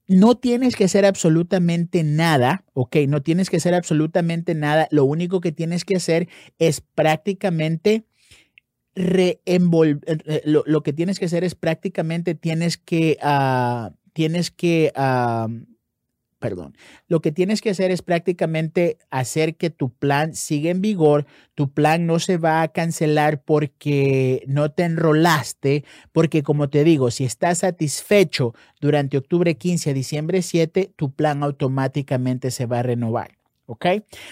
no 0.08 0.36
tienes 0.36 0.76
que 0.76 0.86
hacer 0.86 1.06
absolutamente 1.06 2.04
nada, 2.04 2.66
ok, 2.74 2.98
no 3.08 3.22
tienes 3.22 3.50
que 3.50 3.58
hacer 3.58 3.74
absolutamente 3.74 4.54
nada. 4.56 4.88
Lo 4.92 5.06
único 5.06 5.42
que 5.42 5.52
tienes 5.52 5.86
que 5.86 5.98
hacer 5.98 6.28
es 6.60 6.82
prácticamente 6.82 8.06
lo, 8.96 10.64
lo, 10.66 10.84
que 10.84 10.94
tienes 10.94 11.20
que 11.20 11.26
hacer 11.26 11.44
es 11.44 11.56
prácticamente 11.56 12.36
tienes 12.36 12.78
que, 12.78 13.18
uh, 13.24 13.94
tienes 14.14 14.52
que, 14.52 14.92
uh, 14.96 15.50
perdón, 16.40 16.78
lo 17.08 17.22
que 17.22 17.32
tienes 17.32 17.62
que 17.62 17.70
hacer 17.70 17.90
es 17.90 18.02
prácticamente 18.02 18.98
hacer 19.10 19.56
que 19.56 19.70
tu 19.70 19.92
plan 19.94 20.36
siga 20.36 20.70
en 20.70 20.82
vigor, 20.82 21.26
tu 21.56 21.72
plan 21.72 22.06
no 22.06 22.20
se 22.20 22.38
va 22.38 22.62
a 22.62 22.68
cancelar 22.68 23.42
porque 23.44 24.44
no 24.46 24.70
te 24.70 24.84
enrolaste, 24.84 25.86
porque 26.12 26.44
como 26.44 26.70
te 26.70 26.84
digo, 26.84 27.12
si 27.12 27.24
estás 27.24 27.60
satisfecho 27.60 28.54
durante 28.82 29.18
octubre 29.18 29.56
15 29.56 29.92
a 29.92 29.94
diciembre 29.94 30.42
7, 30.42 30.92
tu 30.96 31.14
plan 31.14 31.44
automáticamente 31.44 32.52
se 32.52 32.66
va 32.66 32.80
a 32.80 32.84
renovar. 32.84 33.38
¿Ok? 33.66 33.86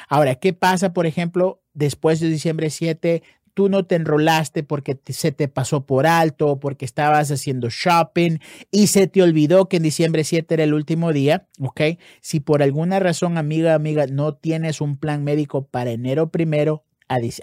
Ahora, 0.10 0.36
¿qué 0.36 0.52
pasa, 0.52 0.92
por 0.92 1.06
ejemplo, 1.06 1.62
después 1.74 2.20
de 2.20 2.28
diciembre 2.28 2.70
7? 2.70 3.24
Tú 3.54 3.70
no 3.70 3.86
te 3.86 3.96
enrolaste 3.96 4.64
porque 4.64 5.00
se 5.08 5.32
te 5.32 5.48
pasó 5.48 5.86
por 5.86 6.08
alto, 6.08 6.60
porque 6.60 6.86
estabas 6.86 7.32
haciendo 7.32 7.70
shopping 7.70 8.38
y 8.72 8.88
se 8.88 9.08
te 9.08 9.22
olvidó 9.22 9.68
que 9.68 9.78
en 9.78 9.84
diciembre 9.84 10.24
7 10.24 10.54
era 10.54 10.64
el 10.64 10.74
último 10.74 11.14
día, 11.14 11.48
¿ok? 11.60 11.82
Si 12.22 12.40
por 12.40 12.64
alguna 12.64 13.00
razón, 13.00 13.38
amiga, 13.38 13.74
amiga, 13.74 14.06
no 14.08 14.36
tienes 14.36 14.82
un 14.82 14.98
plan 14.98 15.24
médico 15.24 15.66
para 15.68 15.92
enero 15.92 16.30
primero, 16.30 16.84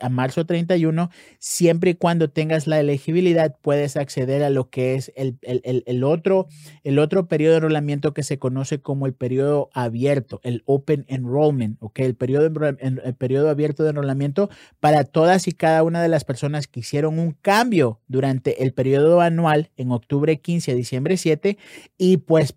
a, 0.01 0.09
marzo 0.09 0.47
31, 0.47 1.11
siempre 1.39 1.91
y 1.91 1.95
cuando 1.95 2.31
tengas 2.31 2.67
la 2.67 2.81
elegibilidad, 2.81 3.57
puedes 3.61 3.97
acceder 3.97 4.43
a 4.43 4.51
lo 4.51 4.71
que 4.71 4.95
es 4.95 5.13
el, 5.17 5.39
el, 5.43 6.05
otro, 6.05 6.47
el 6.85 6.99
otro 6.99 7.29
periodo 7.29 7.53
de 7.53 7.59
enrolamiento 7.59 8.15
que 8.15 8.23
se 8.23 8.39
conoce 8.39 8.81
como 8.81 9.07
el 9.07 9.15
periodo 9.15 9.71
abierto, 9.73 10.41
el 10.43 10.63
Open 10.67 11.05
Enrollment, 11.09 11.77
¿ok? 11.81 12.01
El 12.01 12.15
periodo, 12.15 12.47
el 12.81 13.15
periodo 13.15 13.51
abierto 13.51 13.85
de 13.85 13.91
enrolamiento 13.91 14.51
para 14.81 15.05
todas 15.05 15.49
y 15.49 15.53
cada 15.53 15.83
una 15.83 16.03
de 16.03 16.09
las 16.09 16.25
personas 16.25 16.67
que 16.67 16.81
hicieron 16.81 17.19
un 17.19 17.33
cambio 17.33 18.01
durante 18.09 18.63
el 18.63 18.73
periodo 18.73 19.21
anual 19.21 19.71
en 19.77 19.93
octubre 19.93 20.41
15 20.41 20.73
a 20.73 20.75
diciembre 20.75 21.17
7 21.17 21.59
y 21.97 22.19
pues 22.19 22.55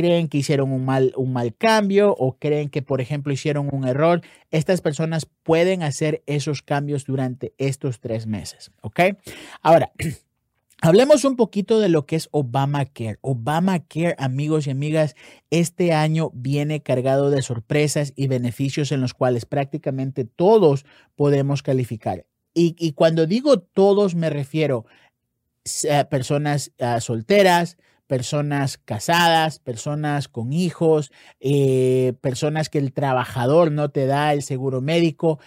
creen 0.00 0.28
que 0.28 0.38
hicieron 0.38 0.72
un 0.72 0.84
mal, 0.84 1.12
un 1.16 1.32
mal 1.32 1.54
cambio 1.54 2.14
o 2.18 2.36
creen 2.38 2.70
que, 2.70 2.80
por 2.80 3.00
ejemplo, 3.00 3.32
hicieron 3.32 3.68
un 3.70 3.86
error, 3.86 4.22
estas 4.50 4.80
personas 4.80 5.26
pueden 5.26 5.82
hacer 5.82 6.22
esos 6.26 6.62
cambios 6.62 7.04
durante 7.04 7.52
estos 7.58 8.00
tres 8.00 8.26
meses. 8.26 8.72
¿Ok? 8.80 9.00
Ahora, 9.62 9.92
Hablemos 10.82 11.26
un 11.26 11.36
poquito 11.36 11.78
de 11.78 11.90
lo 11.90 12.06
que 12.06 12.16
es 12.16 12.30
Obamacare. 12.30 13.18
Obamacare, 13.20 14.14
amigos 14.16 14.66
y 14.66 14.70
amigas, 14.70 15.14
este 15.50 15.92
año 15.92 16.30
viene 16.32 16.80
cargado 16.80 17.28
de 17.28 17.42
sorpresas 17.42 18.14
y 18.16 18.28
beneficios 18.28 18.90
en 18.90 19.02
los 19.02 19.12
cuales 19.12 19.44
prácticamente 19.44 20.24
todos 20.24 20.86
podemos 21.16 21.62
calificar. 21.62 22.24
Y, 22.54 22.76
y 22.78 22.92
cuando 22.92 23.26
digo 23.26 23.60
todos 23.60 24.14
me 24.14 24.30
refiero 24.30 24.86
a 25.92 26.04
personas 26.04 26.72
solteras, 27.00 27.76
personas 28.10 28.76
casadas, 28.76 29.60
personas 29.60 30.26
con 30.26 30.52
hijos, 30.52 31.12
eh, 31.38 32.14
personas 32.20 32.68
que 32.68 32.78
el 32.78 32.92
trabajador 32.92 33.70
no 33.70 33.90
te 33.90 34.06
da 34.06 34.32
el 34.32 34.42
seguro 34.42 34.80
médico. 34.80 35.38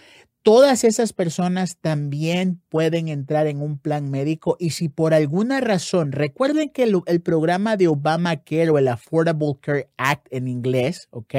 Todas 0.42 0.82
esas 0.82 1.12
personas 1.12 1.76
también 1.76 2.62
pueden 2.70 3.08
entrar 3.08 3.48
en 3.48 3.60
un 3.60 3.78
plan 3.78 4.10
médico 4.10 4.56
y 4.58 4.70
si 4.70 4.88
por 4.88 5.12
alguna 5.12 5.60
razón, 5.60 6.12
recuerden 6.12 6.70
que 6.70 6.84
el, 6.84 7.20
programa 7.20 7.76
de 7.76 7.88
Obamacare 7.88 8.70
o 8.70 8.78
el 8.78 8.88
Affordable 8.88 9.56
Care 9.60 9.90
Act 9.98 10.26
en 10.30 10.48
inglés, 10.48 11.08
¿ok? 11.10 11.34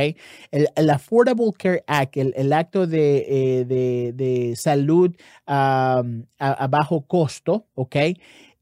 El, 0.51 0.89
Affordable 0.91 1.53
Care 1.58 1.84
Act, 1.88 2.17
el, 2.17 2.53
acto 2.53 2.86
de, 2.86 3.25
eh, 3.27 3.65
de, 3.65 4.53
salud 4.55 5.15
a, 5.48 6.03
a, 6.38 6.67
bajo 6.67 7.08
costo, 7.08 7.65
¿ok? 7.74 7.96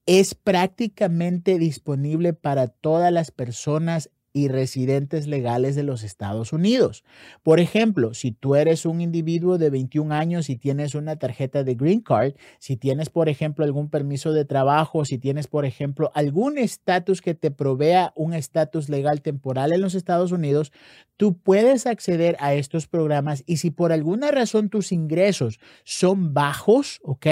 Es 0.06 0.36
prácticamente 0.36 1.58
disponible 1.58 2.34
para 2.34 2.68
todas 2.68 3.12
las 3.12 3.32
personas 3.32 4.10
y 4.34 4.48
residentes 4.48 5.28
legales 5.28 5.76
de 5.76 5.84
los 5.84 6.04
Estados 6.04 6.52
Unidos. 6.54 7.04
Por 7.44 7.60
ejemplo, 7.60 8.14
si 8.14 8.32
tú 8.32 8.56
eres 8.56 8.86
un 8.86 9.00
individuo 9.00 9.58
de 9.60 9.70
21 9.70 10.14
años 10.14 10.50
y 10.50 10.58
tienes 10.58 10.96
una 10.96 11.18
tarjeta 11.18 11.64
de 11.64 11.76
Green 11.76 12.02
Card, 12.02 12.34
si 12.60 12.76
tienes, 12.76 13.10
por 13.10 13.30
ejemplo, 13.30 13.64
algún 13.64 13.90
permiso 13.90 14.34
de 14.34 14.44
trabajo, 14.46 15.06
si 15.06 15.20
tienes, 15.20 15.48
por 15.48 15.66
ejemplo, 15.66 16.12
algún 16.16 16.58
estatus 16.58 17.22
que 17.22 17.36
te 17.36 17.52
provea 17.52 18.12
un 18.16 18.34
estatus 18.34 18.90
legal 18.90 19.22
temporal 19.22 19.72
en 19.72 19.82
los 19.82 19.94
Estados 19.96 20.32
Unidos, 20.32 20.72
tú 21.18 21.38
puedes 21.38 21.86
acceder 21.86 22.36
a 22.40 22.54
estos 22.56 22.88
programas 22.88 23.44
y 23.46 23.58
si 23.58 23.70
por 23.72 23.92
alguna 23.92 24.32
razón 24.32 24.70
tus 24.70 24.92
ingresos 24.92 25.60
son 25.84 26.34
bajos, 26.34 27.00
¿ok? 27.04 27.28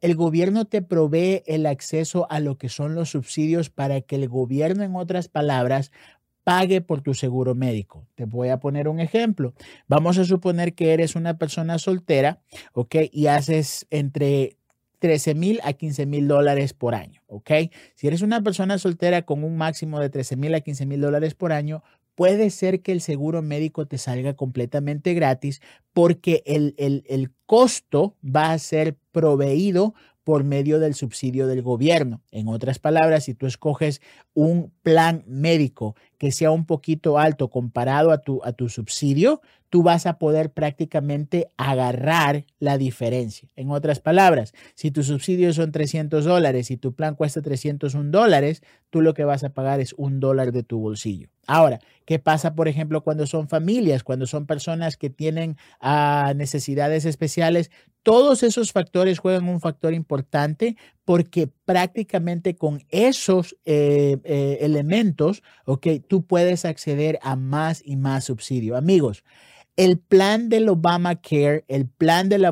El 0.00 0.14
gobierno 0.14 0.66
te 0.66 0.82
provee 0.82 1.42
el 1.46 1.66
acceso 1.66 2.26
a 2.30 2.40
lo 2.40 2.58
que 2.58 2.68
son 2.68 2.94
los 2.94 3.10
subsidios 3.10 3.70
para 3.70 4.00
que 4.02 4.16
el 4.16 4.28
gobierno, 4.28 4.84
en 4.84 4.94
otras 4.96 5.28
palabras, 5.28 5.90
pague 6.44 6.82
por 6.82 7.00
tu 7.00 7.14
seguro 7.14 7.54
médico. 7.54 8.06
Te 8.14 8.26
voy 8.26 8.50
a 8.50 8.60
poner 8.60 8.86
un 8.88 9.00
ejemplo. 9.00 9.54
Vamos 9.88 10.18
a 10.18 10.24
suponer 10.24 10.74
que 10.74 10.92
eres 10.92 11.16
una 11.16 11.38
persona 11.38 11.78
soltera, 11.78 12.40
¿ok? 12.72 12.96
Y 13.10 13.26
haces 13.26 13.86
entre 13.90 14.58
13 14.98 15.34
mil 15.34 15.60
a 15.64 15.72
15 15.72 16.06
mil 16.06 16.28
dólares 16.28 16.72
por 16.74 16.94
año, 16.94 17.22
¿ok? 17.26 17.50
Si 17.94 18.06
eres 18.06 18.22
una 18.22 18.42
persona 18.42 18.78
soltera 18.78 19.22
con 19.22 19.42
un 19.42 19.56
máximo 19.56 19.98
de 19.98 20.10
13 20.10 20.36
mil 20.36 20.54
a 20.54 20.60
15 20.60 20.86
mil 20.86 21.00
dólares 21.00 21.34
por 21.34 21.52
año, 21.52 21.82
puede 22.14 22.50
ser 22.50 22.80
que 22.80 22.92
el 22.92 23.00
seguro 23.00 23.42
médico 23.42 23.86
te 23.86 23.98
salga 23.98 24.34
completamente 24.34 25.14
gratis 25.14 25.60
porque 25.92 26.42
el, 26.46 26.74
el, 26.78 27.04
el 27.08 27.32
costo 27.46 28.16
va 28.24 28.52
a 28.52 28.58
ser 28.58 28.96
proveído 29.12 29.94
por 30.24 30.42
medio 30.42 30.80
del 30.80 30.94
subsidio 30.94 31.46
del 31.46 31.62
gobierno. 31.62 32.22
En 32.32 32.48
otras 32.48 32.78
palabras, 32.78 33.24
si 33.24 33.34
tú 33.34 33.46
escoges 33.46 34.00
un 34.32 34.72
plan 34.82 35.22
médico 35.26 35.94
que 36.18 36.32
sea 36.32 36.50
un 36.50 36.64
poquito 36.64 37.18
alto 37.18 37.50
comparado 37.50 38.10
a 38.10 38.18
tu, 38.18 38.40
a 38.42 38.52
tu 38.52 38.68
subsidio, 38.68 39.42
tú 39.74 39.82
vas 39.82 40.06
a 40.06 40.18
poder 40.18 40.52
prácticamente 40.52 41.50
agarrar 41.56 42.44
la 42.60 42.78
diferencia. 42.78 43.48
En 43.56 43.72
otras 43.72 43.98
palabras, 43.98 44.52
si 44.76 44.92
tu 44.92 45.02
subsidio 45.02 45.52
son 45.52 45.72
300 45.72 46.24
dólares 46.24 46.70
y 46.70 46.76
tu 46.76 46.94
plan 46.94 47.16
cuesta 47.16 47.42
301 47.42 48.12
dólares, 48.12 48.62
tú 48.90 49.00
lo 49.00 49.14
que 49.14 49.24
vas 49.24 49.42
a 49.42 49.48
pagar 49.48 49.80
es 49.80 49.92
un 49.94 50.20
dólar 50.20 50.52
de 50.52 50.62
tu 50.62 50.78
bolsillo. 50.78 51.28
Ahora, 51.48 51.80
¿qué 52.04 52.20
pasa, 52.20 52.54
por 52.54 52.68
ejemplo, 52.68 53.02
cuando 53.02 53.26
son 53.26 53.48
familias, 53.48 54.04
cuando 54.04 54.28
son 54.28 54.46
personas 54.46 54.96
que 54.96 55.10
tienen 55.10 55.56
ah, 55.80 56.34
necesidades 56.36 57.04
especiales? 57.04 57.72
Todos 58.04 58.44
esos 58.44 58.70
factores 58.70 59.18
juegan 59.18 59.48
un 59.48 59.60
factor 59.60 59.92
importante 59.92 60.76
porque 61.04 61.48
prácticamente 61.64 62.54
con 62.54 62.84
esos 62.90 63.56
eh, 63.64 64.18
eh, 64.22 64.58
elementos, 64.60 65.42
ok, 65.64 65.88
tú 66.06 66.24
puedes 66.24 66.64
acceder 66.64 67.18
a 67.22 67.34
más 67.34 67.82
y 67.84 67.96
más 67.96 68.22
subsidio. 68.22 68.76
Amigos, 68.76 69.24
el 69.76 69.98
plan 69.98 70.48
del 70.48 70.68
Obamacare, 70.68 71.64
el 71.68 71.88
plan 71.88 72.28
del 72.28 72.44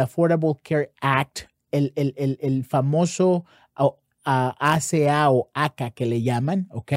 Affordable 0.00 0.54
Care 0.62 0.92
Act, 1.00 1.48
el, 1.70 1.92
el, 1.96 2.38
el 2.40 2.64
famoso 2.64 3.44
ACA 4.24 5.30
o 5.30 5.50
ACA 5.54 5.90
que 5.90 6.06
le 6.06 6.22
llaman, 6.22 6.68
¿ok? 6.70 6.92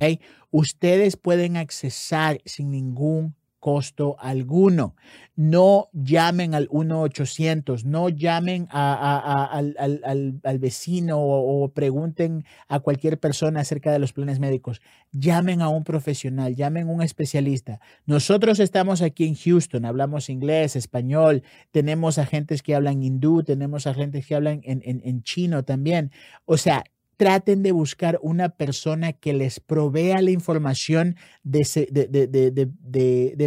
Ustedes 0.49 1.15
pueden 1.15 1.55
accesar 1.55 2.41
sin 2.45 2.71
ningún 2.71 3.35
costo 3.61 4.17
alguno. 4.19 4.95
No 5.37 5.89
llamen 5.93 6.53
al 6.53 6.67
1-800, 6.67 7.85
no 7.85 8.09
llamen 8.09 8.67
al, 8.71 10.59
vecino 10.59 11.17
o, 11.21 11.69
pregunten 11.69 12.43
a 12.67 12.81
cualquier 12.81 13.17
persona 13.17 13.61
acerca 13.61 13.93
de 13.93 13.99
los 13.99 14.11
planes 14.11 14.39
médicos. 14.41 14.81
Llamen 15.13 15.61
a 15.61 15.69
un 15.69 15.85
profesional, 15.85 16.55
llamen 16.55 16.89
a 16.89 16.91
un 16.91 17.01
especialista. 17.01 17.79
Nosotros 18.05 18.59
estamos 18.59 19.01
aquí 19.01 19.25
en 19.25 19.35
Houston, 19.35 19.85
hablamos 19.85 20.29
inglés, 20.29 20.75
español, 20.75 21.43
tenemos 21.71 22.17
agentes 22.17 22.61
que 22.61 22.75
hablan 22.75 23.01
hindú, 23.01 23.43
tenemos 23.43 23.87
agentes 23.87 24.25
que 24.25 24.35
hablan 24.35 24.59
en, 24.63 24.81
en 24.83 25.23
chino 25.23 25.63
también. 25.63 26.11
O 26.45 26.57
sea, 26.57 26.83
traten 27.21 27.61
de 27.61 27.71
buscar 27.71 28.17
una 28.23 28.49
persona 28.49 29.13
que 29.13 29.31
les 29.33 29.59
provea 29.59 30.23
la 30.23 30.31
información 30.31 31.17
de, 31.43 31.61